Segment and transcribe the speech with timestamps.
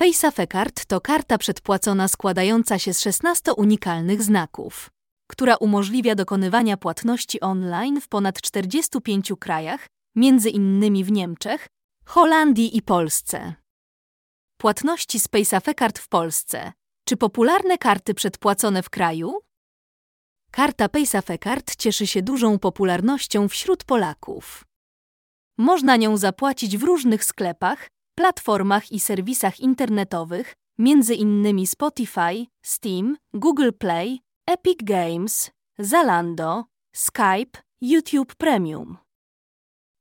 [0.00, 4.90] PaySafeCard to karta przedpłacona składająca się z 16 unikalnych znaków,
[5.26, 11.66] która umożliwia dokonywania płatności online w ponad 45 krajach, między innymi w Niemczech,
[12.04, 13.54] Holandii i Polsce.
[14.60, 16.72] Płatności z PaySafeCard w Polsce.
[17.04, 19.40] Czy popularne karty przedpłacone w kraju?
[20.50, 24.64] Karta PaySafeCard cieszy się dużą popularnością wśród Polaków.
[25.56, 27.88] Można nią zapłacić w różnych sklepach,
[28.18, 30.54] platformach i serwisach internetowych,
[31.14, 38.96] innymi Spotify, Steam, Google Play, Epic Games, Zalando, Skype, YouTube Premium.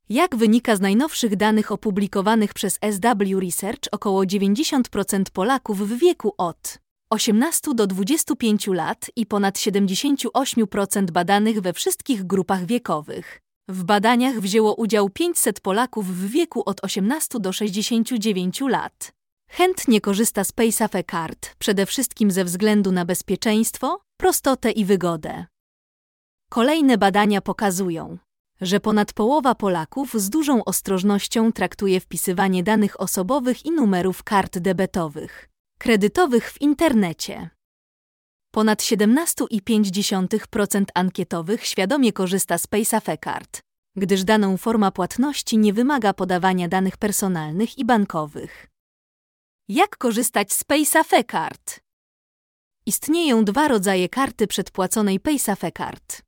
[0.10, 6.80] Jak wynika z najnowszych danych opublikowanych przez SW Research, około 90% Polaków w wieku od
[7.10, 13.47] 18 do 25 lat i ponad 78% badanych we wszystkich grupach wiekowych.
[13.70, 19.14] W badaniach wzięło udział 500 Polaków w wieku od 18 do 69 lat.
[19.50, 25.46] Chętnie korzysta z PaySafe Card, przede wszystkim ze względu na bezpieczeństwo, prostotę i wygodę.
[26.50, 28.18] Kolejne badania pokazują,
[28.62, 35.50] że ponad połowa Polaków z dużą ostrożnością traktuje wpisywanie danych osobowych i numerów kart debetowych,
[35.80, 37.57] kredytowych w internecie.
[38.58, 43.62] Ponad 17,5% ankietowych świadomie korzysta z PaySafe Card,
[43.96, 48.68] gdyż daną forma płatności nie wymaga podawania danych personalnych i bankowych.
[49.70, 51.80] Jak korzystać z PaySafe Card?
[52.86, 56.22] Istnieją dwa rodzaje karty przedpłaconej PaySafe Card.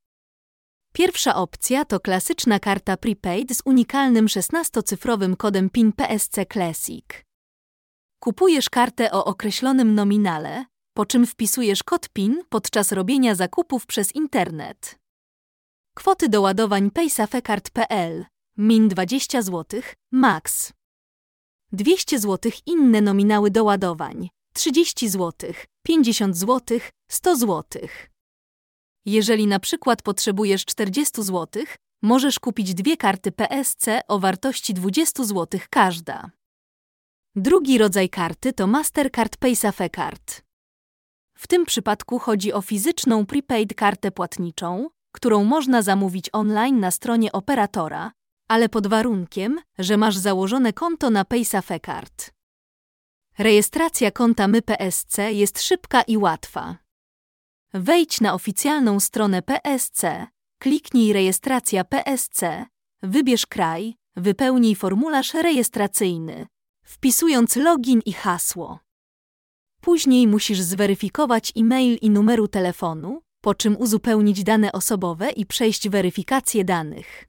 [0.93, 7.05] Pierwsza opcja to klasyczna karta prepaid z unikalnym 16-cyfrowym kodem PIN PSC Classic.
[8.19, 10.65] Kupujesz kartę o określonym nominale,
[10.99, 14.99] po czym wpisujesz kod PIN podczas robienia zakupów przez internet.
[15.95, 18.25] Kwoty doładowań paysafecard.pl
[18.57, 20.73] min 20 zł, max.
[21.71, 26.79] 200 zł inne nominały doładowań 30 zł, 50 zł,
[27.11, 27.63] 100 zł.
[29.05, 31.63] Jeżeli na przykład potrzebujesz 40 zł,
[32.01, 36.31] możesz kupić dwie karty PSC o wartości 20 zł każda.
[37.35, 40.48] Drugi rodzaj karty to Mastercard PaySafe Card.
[41.39, 47.31] W tym przypadku chodzi o fizyczną prepaid kartę płatniczą, którą można zamówić online na stronie
[47.31, 48.11] operatora,
[48.47, 52.31] ale pod warunkiem, że masz założone konto na PaySafe Card.
[53.37, 56.77] Rejestracja konta MyPSC jest szybka i łatwa.
[57.73, 62.65] Wejdź na oficjalną stronę PSC, kliknij Rejestracja PSC,
[63.03, 66.47] wybierz kraj, wypełnij formularz rejestracyjny,
[66.83, 68.88] wpisując login i hasło.
[69.81, 76.65] Później musisz zweryfikować e-mail i numeru telefonu, po czym uzupełnić dane osobowe i przejść weryfikację
[76.65, 77.25] danych.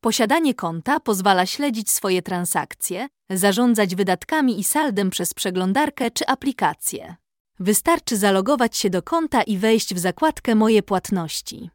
[0.00, 7.16] Posiadanie konta pozwala śledzić swoje transakcje, zarządzać wydatkami i saldem przez przeglądarkę czy aplikację.
[7.58, 11.70] Wystarczy zalogować się do konta i wejść w zakładkę Moje płatności.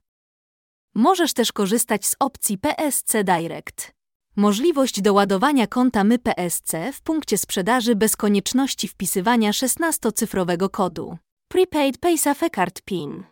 [0.96, 3.92] Możesz też korzystać z opcji PSC Direct.
[4.38, 11.18] Możliwość doładowania konta My PSC w punkcie sprzedaży bez konieczności wpisywania 16-cyfrowego kodu.
[11.48, 13.24] Prepaid PaySafe Card PIN.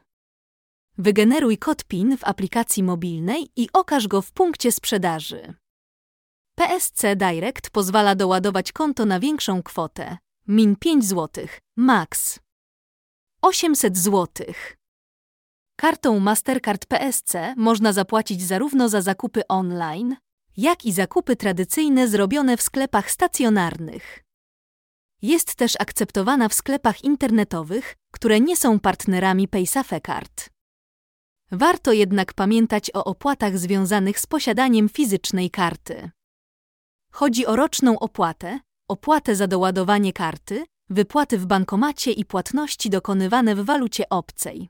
[0.97, 5.53] Wygeneruj kod PIN w aplikacji mobilnej i okaż go w punkcie sprzedaży.
[6.55, 10.17] PSC Direct pozwala doładować konto na większą kwotę.
[10.47, 11.47] Min 5 zł,
[11.77, 12.39] max
[13.41, 14.27] 800 zł.
[15.75, 20.15] Kartą Mastercard PSC można zapłacić zarówno za zakupy online,
[20.57, 24.23] jak i zakupy tradycyjne zrobione w sklepach stacjonarnych.
[25.21, 30.49] Jest też akceptowana w sklepach internetowych, które nie są partnerami PaySafe Card.
[31.51, 36.11] Warto jednak pamiętać o opłatach związanych z posiadaniem fizycznej karty.
[37.11, 43.65] Chodzi o roczną opłatę, opłatę za doładowanie karty, wypłaty w bankomacie i płatności dokonywane w
[43.65, 44.69] walucie obcej.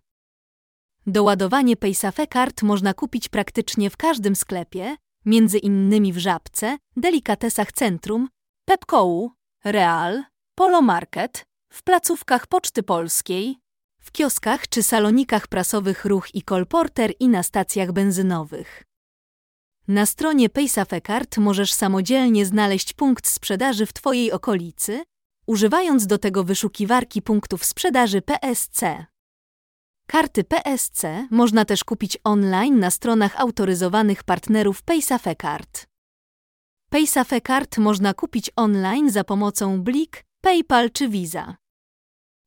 [1.07, 8.29] Doładowanie PaySafe Card można kupić praktycznie w każdym sklepie, między innymi w Żabce, Delikatesach Centrum,
[8.65, 9.31] Pepkołu,
[9.63, 10.23] Real,
[10.55, 13.57] Polo Market, w placówkach Poczty Polskiej,
[13.99, 18.83] w kioskach czy salonikach prasowych Ruch i Kolporter i na stacjach benzynowych.
[19.87, 25.03] Na stronie PaySafe Card możesz samodzielnie znaleźć punkt sprzedaży w Twojej okolicy,
[25.45, 29.05] używając do tego wyszukiwarki punktów sprzedaży PSC.
[30.13, 35.87] Karty PSC można też kupić online na stronach autoryzowanych partnerów PaySafe Card.
[36.89, 41.55] PaySafe Card można kupić online za pomocą Blik, PayPal czy Visa.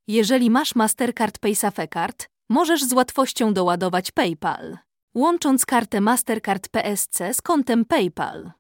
[0.09, 4.79] Jeżeli masz Mastercard PaySafe Card, możesz z łatwością doładować PayPal,
[5.15, 8.53] łącząc kartę Mastercard PSC z kontem PayPal.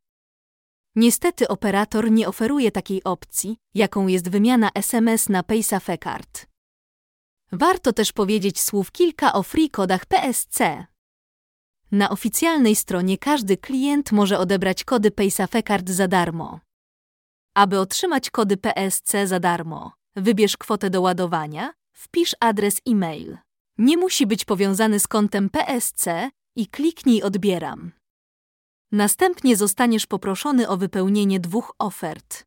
[0.97, 6.56] Niestety operator nie oferuje takiej opcji, jaką jest wymiana SMS na PaySafeCard.
[7.53, 10.87] Warto też powiedzieć słów kilka o free kodach PSC.
[11.91, 16.61] Na oficjalnej stronie każdy klient może odebrać kody PaySafeCard za darmo.
[17.55, 23.39] Aby otrzymać kody PSC za darmo, wybierz kwotę do ładowania, wpisz adres e-mail.
[23.79, 27.93] Nie musi być powiązany z kontem PSC i kliknij Odbieram.
[28.93, 32.45] Następnie zostaniesz poproszony o wypełnienie dwóch ofert.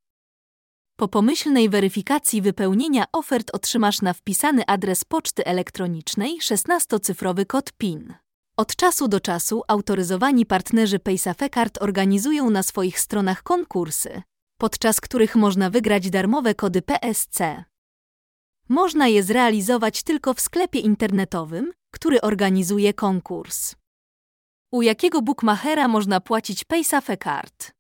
[1.00, 8.14] Po pomyślnej weryfikacji wypełnienia ofert otrzymasz na wpisany adres poczty elektronicznej 16-cyfrowy kod PIN.
[8.58, 14.22] Od czasu do czasu autoryzowani partnerzy PaySafeCard organizują na swoich stronach konkursy,
[14.58, 17.64] podczas których można wygrać darmowe kody PSC.
[18.70, 23.76] Można je zrealizować tylko w sklepie internetowym, który organizuje konkurs.
[24.72, 27.79] U jakiego bookmachera można płacić PaySafeCard?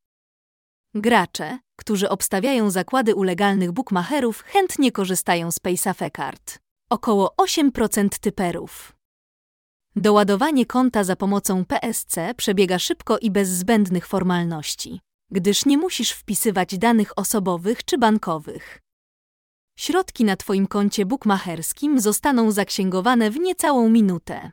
[0.96, 6.60] Gracze, którzy obstawiają zakłady u legalnych bookmacherów, chętnie korzystają z PaySafeCard.
[6.90, 8.96] Około 8% typerów.
[9.96, 15.00] Doładowanie konta za pomocą PSC przebiega szybko i bez zbędnych formalności,
[15.32, 18.80] gdyż nie musisz wpisywać danych osobowych czy bankowych.
[19.80, 24.52] Środki na Twoim koncie bookmacherskim zostaną zaksięgowane w niecałą minutę.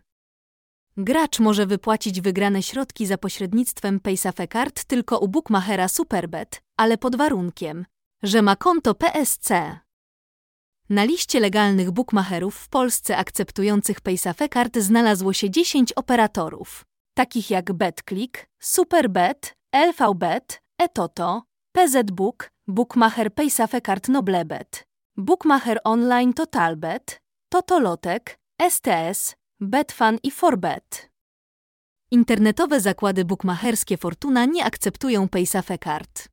[0.98, 7.86] Gracz może wypłacić wygrane środki za pośrednictwem PaySafeCard tylko u bookmachera Superbet, ale pod warunkiem,
[8.22, 9.78] że ma konto PSC.
[10.88, 16.84] Na liście legalnych bookmacherów w Polsce akceptujących PaySafeCard znalazło się 10 operatorów,
[17.14, 24.84] takich jak BetClick, Superbet, LVBet, eToto, PZBook, Bookmacher PaySafeCard Noblebet,
[25.16, 28.38] Bookmacher Online Totalbet, Totolotek,
[28.70, 31.10] STS, Betfan i Forbet.
[32.10, 36.28] Internetowe zakłady bukmacherskie Fortuna nie akceptują PaySafeCard.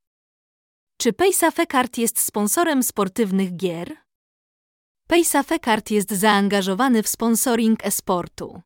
[0.98, 3.98] Czy PaySafeCard jest sponsorem sportywnych gier?
[5.08, 8.62] PaySafeCard jest zaangażowany w sponsoring e-sportu.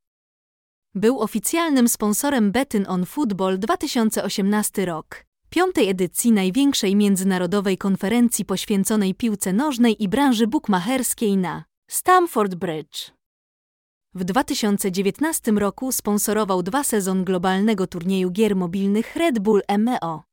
[0.96, 9.54] Był oficjalnym sponsorem Betyn on Football 2018 rok, piątej edycji największej międzynarodowej konferencji poświęconej piłce
[9.54, 13.17] nożnej i branży bukmacherskiej na Stamford Bridge.
[14.18, 20.24] W 2019 roku sponsorował dwa sezon globalnego turnieju gier mobilnych Red Bull MEO.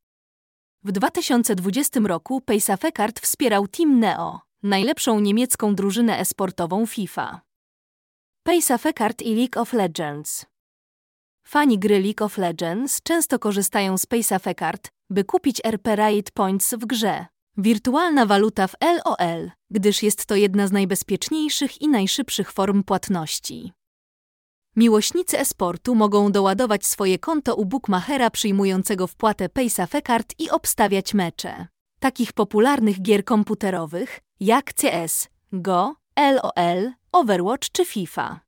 [0.84, 7.40] W 2020 roku PaySafeCard wspierał Team Neo, najlepszą niemiecką drużynę esportową FIFA.
[8.42, 10.46] PaySafeCard i League of Legends
[11.46, 16.86] Fani gry League of Legends często korzystają z PaySafeCard, by kupić RP Riot Points w
[16.86, 17.26] grze.
[17.56, 23.72] Wirtualna waluta w LOL, gdyż jest to jedna z najbezpieczniejszych i najszybszych form płatności.
[24.76, 31.66] Miłośnicy esportu mogą doładować swoje konto u bookmachera przyjmującego wpłatę PaySafeCard i obstawiać mecze.
[32.00, 38.40] Takich popularnych gier komputerowych jak CS, Go, LOL, Overwatch czy FIFA.